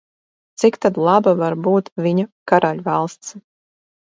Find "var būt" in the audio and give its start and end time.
1.41-1.93